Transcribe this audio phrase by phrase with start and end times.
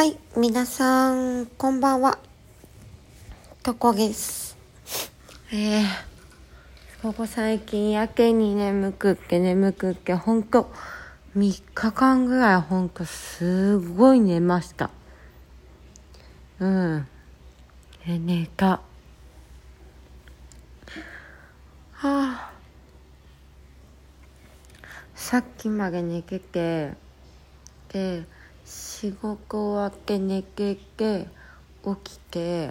[0.00, 2.18] はい、皆さん、こんばんは。
[3.62, 4.56] とこです。
[5.52, 5.84] えー、
[7.02, 10.72] ここ最近やけに眠くって眠くって、ほんと、
[11.36, 14.88] 3日間ぐらいほんとすごい寝ました。
[16.60, 17.06] うん。
[18.06, 18.80] え、寝た。
[21.92, 22.52] はあ。
[25.14, 26.94] さっきまで寝てて、
[27.92, 28.24] で、
[28.70, 31.26] 仕事終わって寝てて
[31.82, 32.70] 起きて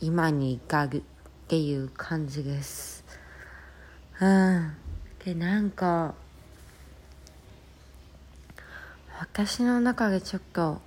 [0.00, 1.02] 今に至るっ
[1.48, 3.04] ていう感じです。
[4.18, 4.72] うん。
[5.22, 6.14] でなんか
[9.20, 10.80] 私の中でちょっと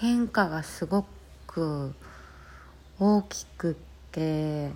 [0.00, 1.04] 変化がすご
[1.46, 1.94] く
[2.98, 3.74] 大きくっ
[4.10, 4.72] て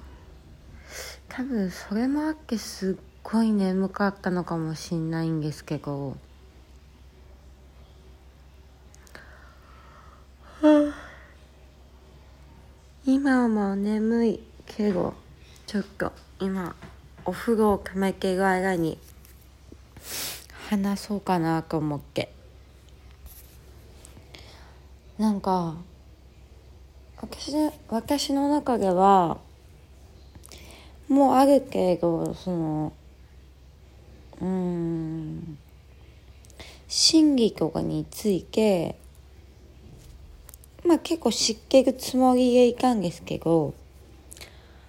[1.28, 6.16] 多分それもあってすっごい眠かったのかもしんないんですけど
[13.30, 15.14] 今も眠いけど
[15.64, 16.74] ちょっと今
[17.24, 18.98] お風呂をためてる間に
[20.68, 22.32] 話そうかなと思って。
[25.16, 25.76] なんか
[27.18, 27.54] 私
[27.88, 29.38] 私の中では
[31.06, 32.92] もうあるけどその
[34.40, 35.56] うん
[36.88, 38.99] 心理とかについて
[40.84, 43.74] まあ結構知ってるつもりでいたんですけど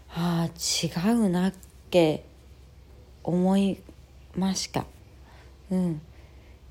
[0.09, 1.53] ああ違うなっ
[1.89, 2.23] て
[3.23, 3.77] 思い
[4.35, 4.85] ました。
[5.69, 6.01] うん。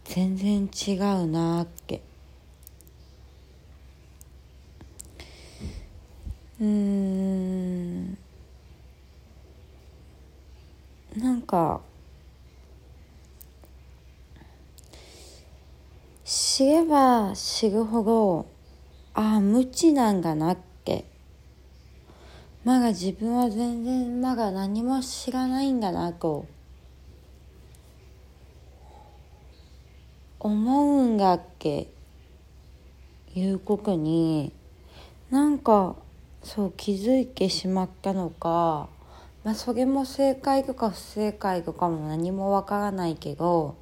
[0.05, 2.03] 全然違うなって。
[6.61, 8.19] うん。
[11.17, 11.81] なんか
[16.25, 18.47] 知れば知るほど
[19.21, 21.05] ああ無知なんだなって。
[22.65, 26.47] まだ自分は全然まだ何も知らないんだなと。
[30.39, 31.89] 思うんだっけ？
[33.35, 34.55] いうことに
[35.31, 35.97] なんか
[36.43, 38.89] そう気づいてしまったのか。
[39.45, 43.77] まあそれも正解とか不正解とかも何もわからないけど。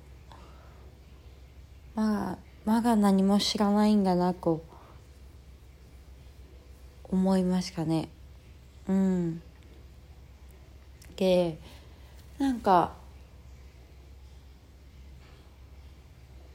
[1.95, 4.67] まあまだ何も知らないんだなと。
[7.11, 8.09] 思いましたね。
[8.89, 9.43] うん。
[11.17, 11.59] で
[12.39, 12.93] なんか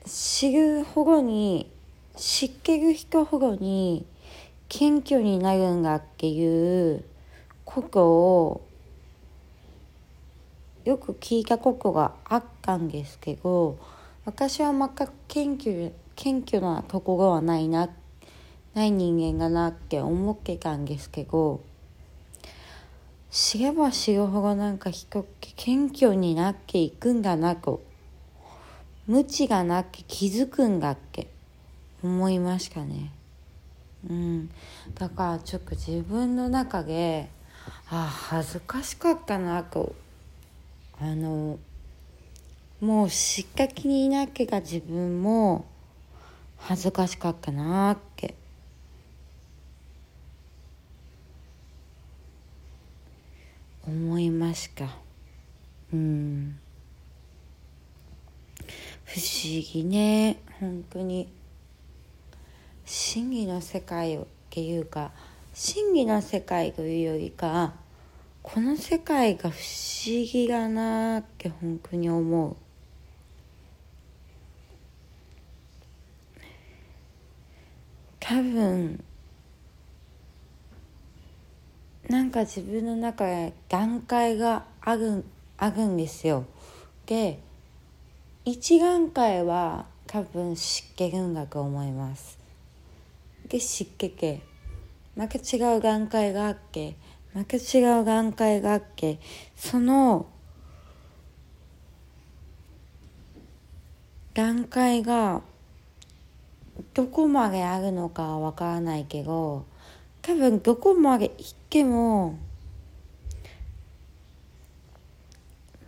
[0.06, 1.70] 知るほどに
[2.16, 4.06] 知ってる人ほどに
[4.68, 7.04] 謙虚になるんだっていう
[7.64, 8.68] ことを
[10.84, 13.78] よく聞いたことがあったんですけど
[14.24, 17.90] 私は全く謙虚謙虚なところはないなっ
[18.74, 21.62] ない人間だなって思ってたんですけど
[23.30, 27.82] 知れば知るほどなんか人って謙虚になっていくんだなと
[29.06, 31.28] 無知がなって気づくんだって
[32.02, 33.10] 思いましたね。
[34.08, 34.50] うん。
[34.94, 37.28] だからちょっと自分の中で
[37.90, 39.94] あ恥ずかしかったなと
[41.00, 41.58] あの
[42.80, 45.66] もうしっかきにいなきゃ自分も
[46.58, 48.13] 恥ずかしかったなって
[53.86, 54.88] 思いました。
[55.92, 56.58] うん。
[59.04, 60.38] 不思議ね。
[60.60, 61.28] 本当に。
[62.86, 65.10] 真理の世界っていうか
[65.54, 67.72] 真理の世界というよりか
[68.42, 72.56] この世界が不思議だなって本当に思う。
[78.20, 79.02] 多分
[82.14, 85.24] なんか自分の中で段階がある
[85.58, 86.44] あるんですよ。
[87.06, 87.40] で
[88.44, 92.38] 一段階は多分湿気るんだと思います。
[93.48, 94.42] で湿気け
[95.16, 96.94] また違う段階があって
[97.32, 99.18] また違う段階があって
[99.56, 100.26] その
[104.34, 105.42] 段階が
[106.94, 109.66] どこまであるのかはわからないけど
[110.26, 112.38] 多分どこまで行っても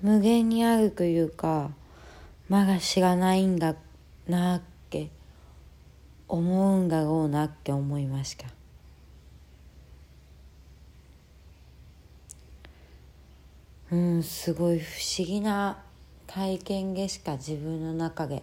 [0.03, 1.71] 無限にあるというか
[2.51, 3.75] まだ知らないんだ
[4.29, 5.09] なって
[6.29, 8.47] 思うんだろうなって思いました。
[13.91, 15.79] うんすごい不思議な
[16.27, 18.43] 体験でしか自分の中で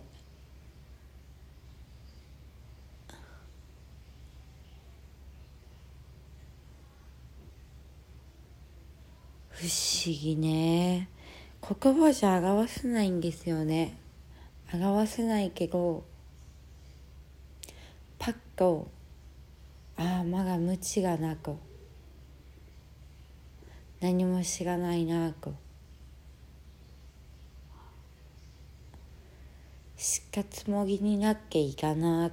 [9.64, 9.68] 不
[10.06, 11.08] 思議ね。
[11.62, 13.98] 言葉じゃ表せないんですよね。
[14.74, 16.04] 表せないけど
[18.18, 18.90] パッと
[19.96, 21.56] ああまだ無知がなく
[24.02, 25.54] 何も知らないなく
[29.96, 32.32] しかつもぎになっけいかなっ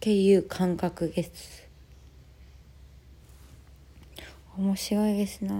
[0.00, 1.65] ていう感覚です。
[4.58, 5.54] 面白いですな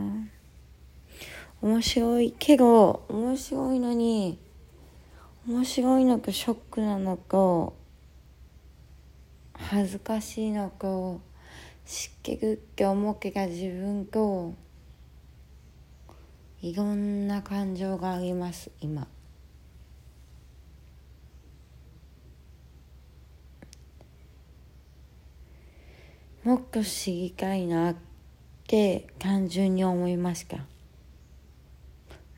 [1.61, 4.39] 面白いけど面白いのに
[5.47, 7.75] 面白いのかショックなのか
[9.53, 11.21] 恥ずかしいのか
[11.85, 14.55] 湿気ぐって思うけが自分と
[16.63, 19.07] いろんな感情があります今。
[26.45, 27.95] もっと知りたいな
[28.67, 30.59] って単純に思いました。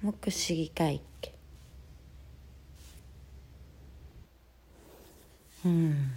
[0.02, 1.32] もっと知りたいって
[5.64, 6.10] うん。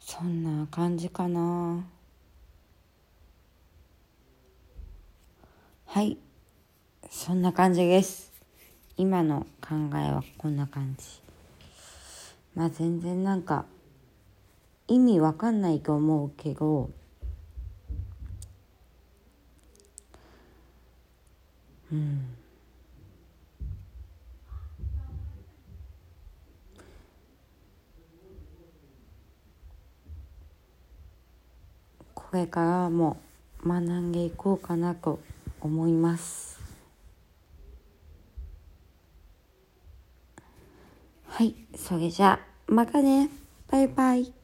[0.00, 1.84] そんな感じかな。
[5.84, 6.16] はい。
[7.10, 8.32] そんな感じです。
[8.96, 11.29] 今の考えはこんな感じ。
[12.54, 13.64] まあ全然なんか
[14.88, 16.90] 意味わかんないと思うけど
[21.92, 22.20] うん。
[32.14, 33.16] これからも
[33.66, 35.18] 学んでいこうかなと
[35.60, 36.59] 思います。
[41.40, 41.54] はい。
[41.74, 43.30] それじゃあまたね。
[43.70, 44.39] バイバイ。